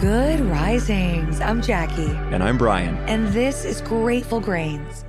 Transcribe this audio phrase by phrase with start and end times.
[0.00, 1.40] Good risings.
[1.40, 2.06] I'm Jackie.
[2.06, 2.94] And I'm Bryan.
[3.08, 5.04] And this is Grateful Grains.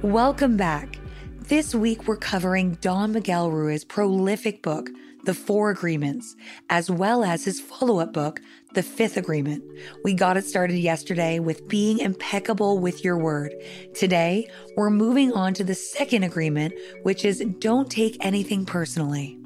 [0.00, 0.98] Welcome back.
[1.38, 4.88] This week we're covering Don Miguel Ruiz's prolific book,
[5.24, 6.34] The Four Agreements,
[6.70, 8.40] as well as his follow up book,
[8.72, 9.62] The Fifth Agreement.
[10.02, 13.54] We got it started yesterday with being impeccable with your word.
[13.94, 19.43] Today, we're moving on to the second agreement, which is don't take anything personally.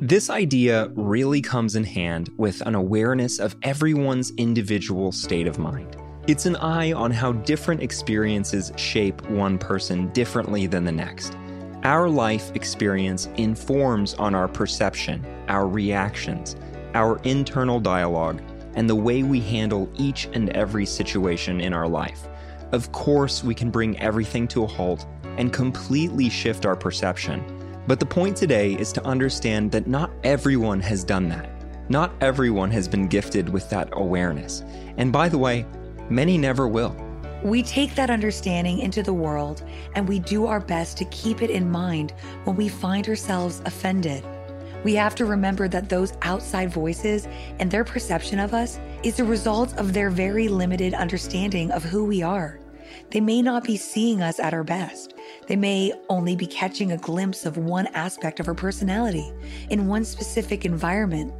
[0.00, 5.96] This idea really comes in hand with an awareness of everyone's individual state of mind.
[6.28, 11.36] It's an eye on how different experiences shape one person differently than the next.
[11.82, 16.54] Our life experience informs on our perception, our reactions,
[16.94, 18.40] our internal dialogue,
[18.76, 22.28] and the way we handle each and every situation in our life.
[22.70, 25.06] Of course, we can bring everything to a halt
[25.38, 27.57] and completely shift our perception
[27.88, 31.50] but the point today is to understand that not everyone has done that.
[31.88, 34.62] Not everyone has been gifted with that awareness.
[34.98, 35.64] And by the way,
[36.10, 36.94] many never will.
[37.42, 39.62] We take that understanding into the world
[39.94, 42.12] and we do our best to keep it in mind
[42.44, 44.22] when we find ourselves offended.
[44.84, 47.26] We have to remember that those outside voices
[47.58, 52.04] and their perception of us is a result of their very limited understanding of who
[52.04, 52.60] we are.
[53.10, 55.14] They may not be seeing us at our best.
[55.48, 59.32] They may only be catching a glimpse of one aspect of her personality
[59.70, 61.32] in one specific environment.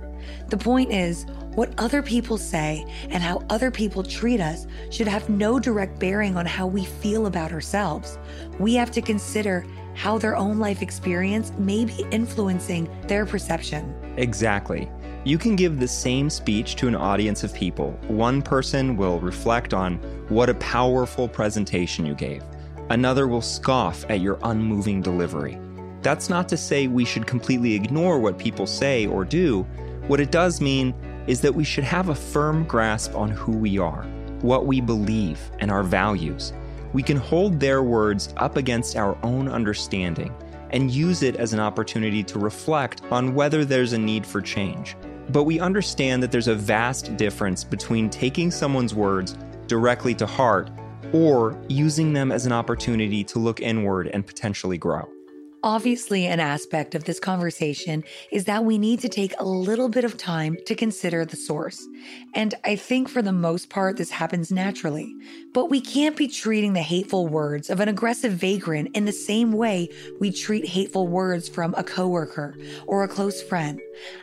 [0.49, 5.29] The point is, what other people say and how other people treat us should have
[5.29, 8.19] no direct bearing on how we feel about ourselves.
[8.59, 13.95] We have to consider how their own life experience may be influencing their perception.
[14.17, 14.89] Exactly.
[15.25, 17.91] You can give the same speech to an audience of people.
[18.07, 19.97] One person will reflect on
[20.29, 22.43] what a powerful presentation you gave.
[22.91, 25.59] Another will scoff at your unmoving delivery.
[26.01, 29.65] That's not to say we should completely ignore what people say or do.
[30.07, 30.95] What it does mean
[31.27, 34.05] is that we should have a firm grasp on who we are,
[34.41, 36.55] what we believe, and our values.
[36.95, 40.35] We can hold their words up against our own understanding
[40.71, 44.97] and use it as an opportunity to reflect on whether there's a need for change.
[45.29, 50.71] But we understand that there's a vast difference between taking someone's words directly to heart
[51.13, 55.09] or using them as an opportunity to look inward and potentially grow.
[55.65, 60.05] Obviously, an aspect of this conversation is that we need to take a little bit
[60.05, 61.85] of time to consider the source.
[62.33, 65.13] And I think for the most part, this happens naturally.
[65.53, 69.51] But we can't be treating the hateful words of an aggressive vagrant in the same
[69.51, 69.89] way
[70.21, 73.81] we treat hateful words from a coworker or a close friend.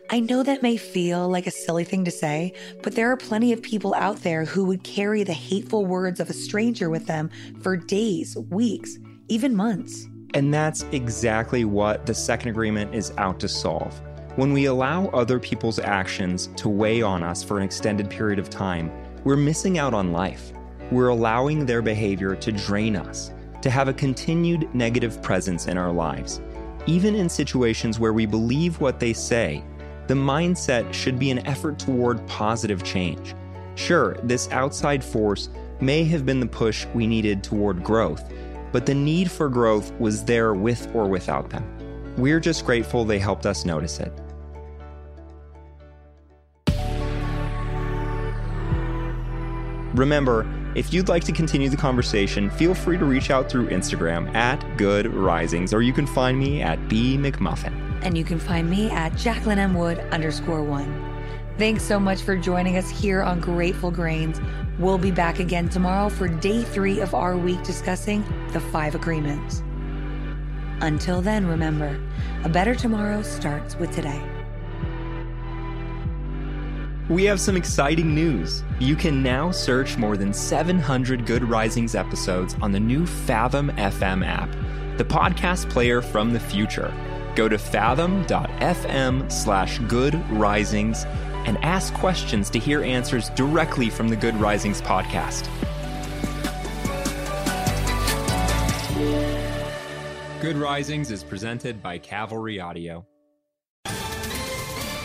[0.10, 3.52] I know that may feel like a silly thing to say, but there are plenty
[3.52, 7.30] of people out there who would carry the hateful words of a stranger with them
[7.62, 8.98] for days, weeks,
[9.28, 10.08] even months.
[10.36, 13.98] And that's exactly what the second agreement is out to solve.
[14.36, 18.50] When we allow other people's actions to weigh on us for an extended period of
[18.50, 18.92] time,
[19.24, 20.52] we're missing out on life.
[20.92, 23.32] We're allowing their behavior to drain us,
[23.62, 26.42] to have a continued negative presence in our lives.
[26.86, 29.64] Even in situations where we believe what they say,
[30.08, 33.34] the mindset should be an effort toward positive change.
[33.76, 35.48] Sure, this outside force
[35.80, 38.30] may have been the push we needed toward growth,
[38.76, 41.64] but the need for growth was there with or without them.
[42.18, 44.12] We're just grateful they helped us notice it.
[49.94, 54.36] Remember, if you'd like to continue the conversation, feel free to reach out through Instagram
[54.36, 57.74] at Good Risings, or you can find me at B McMullin.
[58.04, 59.74] And you can find me at Jacqueline M.
[59.76, 61.15] Wood underscore one.
[61.58, 64.42] Thanks so much for joining us here on Grateful Grains.
[64.78, 69.64] We'll be back again tomorrow for day three of our week discussing the five agreements.
[70.82, 71.98] Until then, remember,
[72.44, 74.22] a better tomorrow starts with today.
[77.08, 78.66] We have some exciting news.
[78.82, 84.26] You can now search more than 700 Good Risings episodes on the new Fathom FM
[84.26, 84.52] app,
[84.98, 86.94] the podcast player from the future.
[87.34, 91.06] Go to fathom.fm slash good risings
[91.46, 95.50] and ask questions to hear answers directly from the Good Risings podcast.
[100.42, 103.06] Good Risings is presented by Cavalry Audio.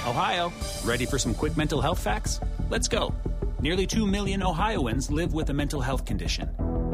[0.07, 0.53] Ohio,
[0.85, 2.41] ready for some quick mental health facts?
[2.69, 3.15] Let's go.
[3.61, 6.51] Nearly 2 million Ohioans live with a mental health condition.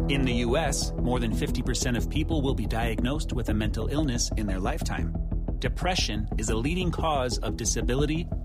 [0.08, 4.31] In the U.S., more than 50% of people will be diagnosed with a mental illness
[4.37, 5.14] in their lifetime.
[5.58, 8.28] Depression is a leading cause of disability